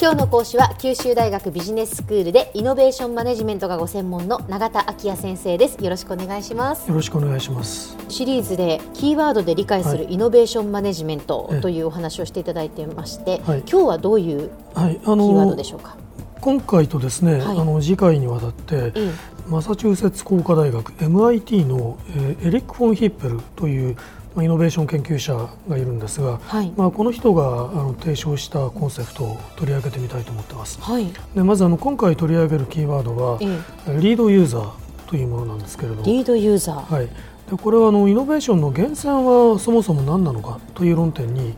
[0.00, 5.82] 今日の講師は九州大学ビジネススクールでイノベーションマネジメントがご専門の永田晃也先生です。
[5.82, 6.88] よろしくお願いします。
[6.88, 7.96] よろしくお願いします。
[8.08, 15.98] シリーズでキーワードで理解するイノベーションマネジメントというお話をしていただいてまして、はい、今日はどういうキーワードでしょうか、はい、
[16.42, 18.92] 今回とですね、はい、あの次回にわたって、
[19.48, 30.80] マサチューセッツ工科大学 MIT の、えー、エリック・フォン・ヒッペルというまあ、イノベーション研究者がいるんですが、はい、まあ、この人があの提唱したコンセプトを取り上げてみたいと思ってます。
[30.80, 34.70] はい、でまずあの今回取り上げるキーワードは、えリードユーザー
[35.08, 41.54] というものなんですけれどリードユーザー、はい、でこれはあのイノベーションの源泉はそもそも何なのかという論点に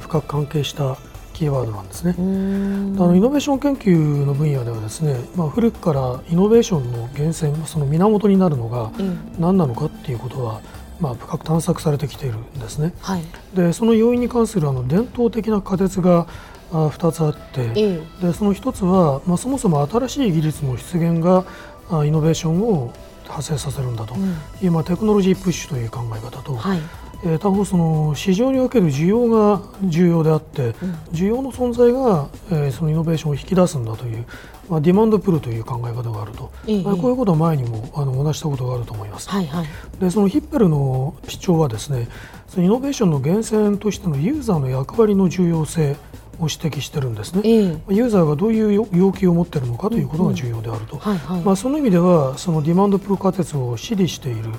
[0.00, 0.96] 深く関係した
[1.34, 2.14] キーワードなんですね。
[2.16, 8.92] あのイノベーション研究の分野ではですね、まあ、古くからイノベーションの源泉その源になるのが
[9.38, 10.62] 何なのかっていうことは、
[11.00, 12.94] まあ、深く探索されてきているんですね。
[13.00, 13.22] はい、
[13.54, 16.26] でその要因に関するあの伝統的な仮説が
[16.72, 21.44] あ2つあって、えでその1つは、まあ、そもそも新しい技術の出現が
[21.90, 22.92] あイノベーションを
[23.28, 24.14] 発生させるんだと。
[24.14, 26.80] いう、うん、まあ、テクノロジープッシュという考え方と、はい、
[27.24, 30.72] えー、他方その市場における需要が重要であって、うん、
[31.12, 34.26] 需要の存在が、えー、そのイノベーションを引き出すんだという、
[34.68, 39.28] まあ、ディマンドプルという考え方があると、えー、こういうことは前にもあのお話したことがあると思います。
[39.30, 39.66] はいはい、
[39.98, 42.08] でそのヒッペルの主張はですね
[42.48, 45.96] そのイノベーションの源泉としてのユーザーの役割の重要性
[46.44, 51.00] を指摘してるんですね、えー、ユーザーがどういう要求を持っているのかということが重要であると、
[51.44, 54.50] まあ、その意味ではそのディマンドプル仮説を支持している、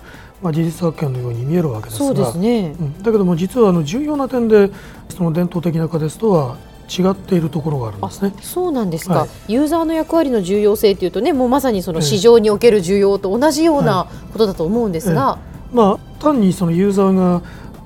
[0.41, 2.08] まあ、事実発見のように見えるわけですが。
[2.08, 4.69] そうですね、うん、だけども実はあの重要な点で
[5.09, 8.33] その伝統的な仮説とは違っているところがあるんですね。
[8.41, 15.75] そうなんですか、はい、ユーザーの役割の重要性というとね、もうまさにその市場における需要と同じようなことだと思うんですが、ええ。
[15.75, 17.41] まあ単にそのユーザーが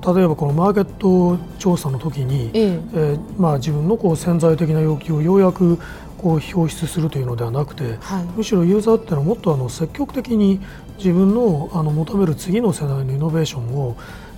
[0.06, 2.80] 例えばこのマーケット調査の時に、ええ。
[2.94, 5.78] えー、まあ、自分のこう潜在的な要求をようやく
[6.18, 10.60] こう表出するというのではなくて、はい、むしろユーザーっていうのはもっとあの積極的に
[10.98, 13.96] 自分のあの求める次の世代のイノベーションを、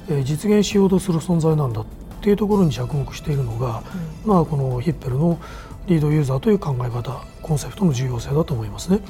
[0.09, 1.87] えー、実現しようとする存在なんだっ
[2.23, 3.83] ていうところに着目しているのが、
[4.25, 5.39] うん、まあ、このヒッペルの
[5.87, 9.01] リードユーザーという考え方コンセプトの重要性だと思いますね。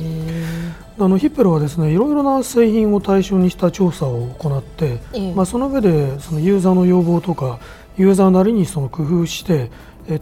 [0.99, 5.01] あのヒッペルはですねいろいろな製品を対象にした調査を行って、
[5.35, 7.59] まあ、その上でそのユーザーの要望とか
[7.99, 9.71] ユーザーなりにその工夫して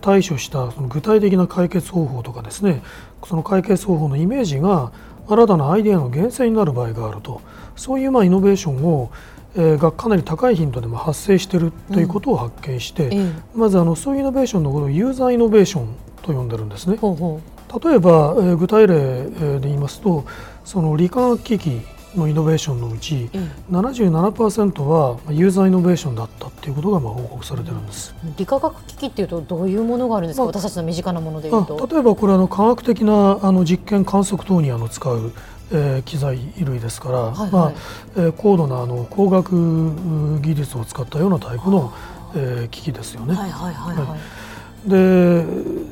[0.00, 2.82] 対処したその具体的な解決方法とかですね
[3.24, 4.92] その解決方法のイメージが
[5.28, 7.40] 新たなアイデアの源泉になる場合があると。
[7.76, 15.88] そういうまあイノベーションをえがかなり高い頻度でも発生しているということを発見して、うん、まずあのそういうイノベーションのことをユーザーイノベーション
[16.22, 16.96] と呼んでるんですね。
[16.96, 18.96] ほうほう例えば、え具体例
[19.30, 20.24] で言いますと
[20.64, 21.80] その理化学機器
[22.16, 23.38] のイノベーションのうち、う
[23.72, 28.14] ん、77%はユーザーイノベーションだったっていうことがまあ報告されてるんです。
[28.36, 31.88] 理化学機器っていうとどういうものがあるんですか、まあ、私たちの身近なものでいうと。
[31.90, 35.32] 例えばこれあの科学的なあの実験観測等にあの使う
[35.72, 37.72] えー、機材類ですから、はいはい、まあ
[38.16, 41.92] えー、高度なあの光学技術を使ったようなタイプの、
[42.34, 43.34] えー、機器ですよね。
[43.34, 44.06] はいはいはいはい。
[44.06, 44.20] はい。
[44.86, 45.44] で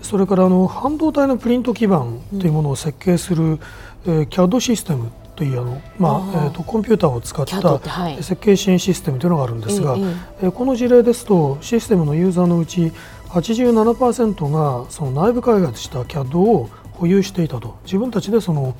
[0.02, 2.06] それからあの半導体のプリント基板
[2.40, 3.60] というものを設計する、うん、
[4.06, 7.80] えー、CAD システムというあの、まあえーと、コンピューターを使った
[8.22, 10.00] 設計支援システムというのがあるんですが、はい、
[10.42, 12.92] えー、この事例ですとシステムのユーザーのうち
[13.28, 18.74] 87%がその内部開発した CAD を保有していたと自分たちでその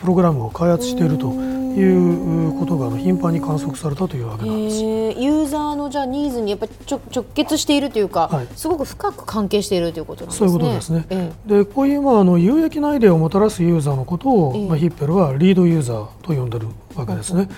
[0.00, 4.82] プログラムを開発しているということが頻繁に観測されたというわけなんです。
[4.82, 10.48] ユーザーのじゃニーズにやっぱり直結しているというか、はい、すごく深く関係しているということなんですね。
[10.48, 11.06] そういうことですね。
[11.10, 17.48] えー、でこういうまああの有益なアイデアをもたらすユーザーのことを、えー、まあヒッペルはリードユーザーと呼んでるわけですね。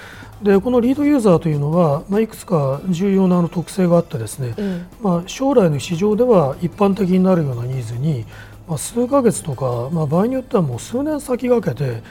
[0.42, 8.26] でこのリードユーザーというのは、まあ、いくつか重要な特性があってですね、うん、まあ、将来の市場では一般的になるようなニーズに
[8.68, 12.02] まあ、数ヶ月とか、まあ、場合によってはもう数年先駆けて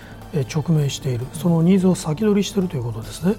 [0.54, 3.36] 直面しているそのニーズを先取りしているということですね。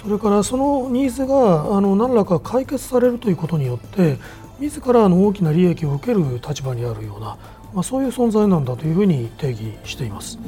[0.00, 4.16] それからそのニーズがあの何らか解決されるということによって
[4.60, 7.36] 自らの大きな利益を受ける立場にあるような、
[7.74, 10.38] まあ、そういう存在なんだというふうに定義しています。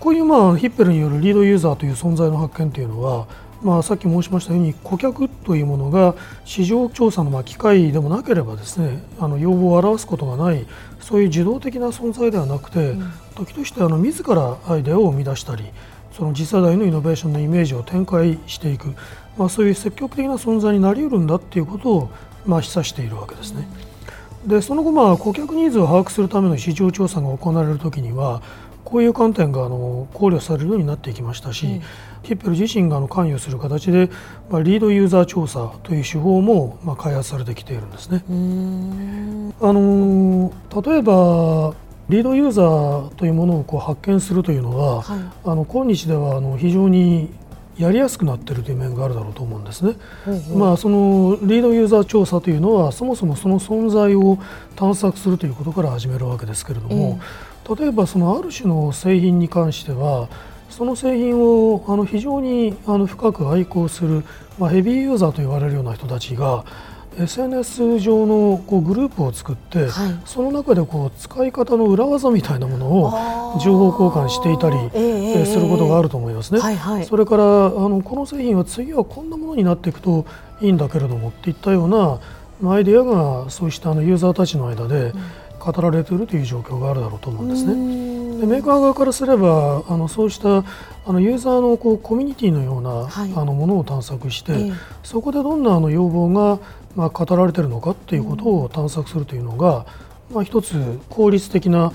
[0.00, 3.26] こういうまあヒッペルによるリードユーザーという存在の発見というのは
[3.62, 6.14] まあ、さっき申しましたように顧客というものが
[6.44, 10.66] 市場調査のまあ機械でもなければですねあの要望を表すことがない
[11.00, 15.64] そういう受動的な存在ではなくて、うん、時としてあの自らアイデアを生み出したり
[16.12, 18.94] その次世代のイノベーションのイメージを展開していく、
[19.36, 22.10] まあ、そういう積極的な存在になりうるんだということを
[22.46, 23.68] まあ示唆しているわけですね。
[24.46, 28.42] でその後まあ顧客ニーズを把握するための市場調査が行われるときには
[28.86, 31.82] こういう観点があの考慮されるようになっていきましたし、うん、
[32.22, 34.08] ヒッペル自身があの関与する形で、
[34.48, 38.22] まあ、リードユーザー調査という手法もまあ開発されてきているんですね。
[39.60, 40.52] あの
[40.82, 41.74] 例えば
[42.08, 47.30] リードユーザーというものをこう発見するというのは、はい、あの今日ではあの非常に
[47.78, 49.96] やりやすくなっているという面があるだろうと思うんですね。
[50.26, 54.38] うんまあ、そのリードユーザー調査というのはそもそもその存在を
[54.76, 57.20] 探索するということから始めるわけですけれども、
[57.66, 60.28] えー、例えばそのある種の製品に関しては
[60.70, 64.24] その製品をあの非常にあの深く愛好する、
[64.58, 66.64] まあ、ヘビーユーザーと言われるような人たちが
[67.18, 76.60] SNS 上のこうグループを作って、はい、その中でこう使い方の裏技みたいなものを情報交換していたり、えー、することがあると思いますね。
[76.60, 80.26] はいはい、それからあのこの製品は次はこんなものになっていくと
[80.60, 82.20] いいんだけれどもっていったような
[82.70, 85.12] アイデアがそうしたあのユーザーたちの間で
[85.72, 87.74] 語られているという状況があるだろうと思うんですね。
[88.40, 96.58] でメーカー側からすればあのそうしたあのユーザーのこうコミュニティのような、はい、あのものを探索して、えー、そこでどんなあの要望が
[96.96, 99.86] まあ、語られているのかということを探索するというのが、
[100.32, 101.92] まあ、一つ効率的な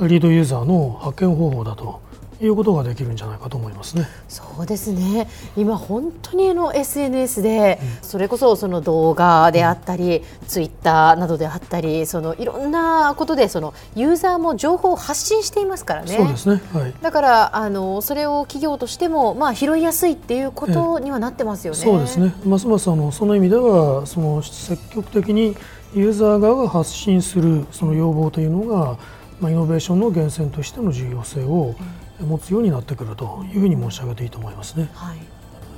[0.00, 2.00] リードユーザーの発見方法だと
[2.40, 4.06] いうことができるんじゃないかと思いますね。
[4.28, 5.28] そうですね。
[5.56, 16.16] 今本当にあの SNS で、それこそその動画であったり、うん、ツイッターなどであったり、そのいろんなことでそのユーザーも情報を発信していますからね。
[16.16, 16.62] そうですね。
[16.72, 16.94] はい。
[17.02, 21.78] だからあのそれを企業としてもまあ拾いやすいっていうことにはなってますよね。
[21.78, 22.34] そうですね。
[22.44, 25.56] ますますあのその意味ではその積極的に
[25.94, 28.98] ユーザー側が発信するその要望というのが、
[29.40, 34.90] まあイノベーションの源泉としての重要性を、うん持つようになってくるというふうに申し上げていいと思いますね。
[34.94, 35.18] はい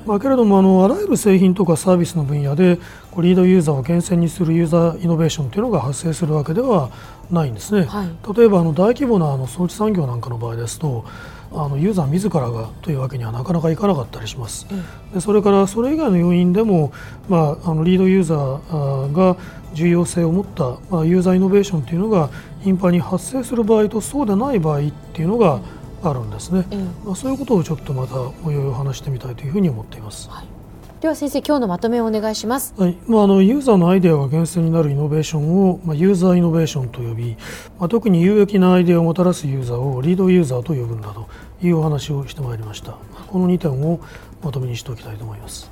[0.07, 2.79] まあ、けれどもあのあらゆる製品とかサービスの分野で
[3.11, 6.91] こうリードユーザーを厳選にするユーザーイノベーションというのが発生するわけでは
[7.31, 7.85] ないんですね。
[7.85, 11.05] はい、例えばあの大規模なあの装置産業なんかの場合ですと
[11.53, 14.67] あのユーザー自らがというわけにはなかなかいかなかったりします。
[14.71, 16.93] うん、でそれからそれ以外の要因でも、
[17.29, 19.37] まあ、あのリードユーザーが
[19.75, 22.31] 重要性を持った、まあ、ユーザーイノベーションというのが
[22.61, 25.63] 頻繁に発生する場合とそうでない場合っていうのが、うん。
[26.03, 26.65] あるんですね、
[27.05, 30.29] まあ、そういうことをちょっとまたおいおい話してみたいというふうに思っています。
[30.31, 30.60] はい
[31.01, 32.75] では先生今日のまとめをお願いします。
[32.77, 37.39] はい、まああのユーザーのアイデアが源泉になるイノベーションをまあユーザーイノベーションと呼び、
[37.79, 41.27] まあ特に有益なアイデアをもたらすユーザーをリードユーザーと呼ぶんだと
[41.63, 42.99] いうお話をしてまいりました。
[43.29, 43.99] この2点を
[44.43, 45.71] まとめにしておきたいと思います。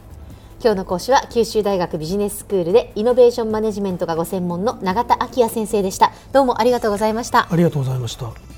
[0.62, 6.10] 今日の講師は九州大学ビジネススクールでイノベーションマネジメントがご専門の永田昭也先生でした。
[6.32, 7.48] どうもありがとうございました。
[7.50, 8.57] ありがとうございました。